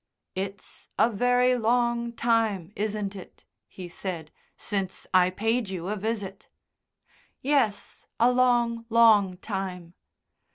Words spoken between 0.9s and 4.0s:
a very long time, isn't it," he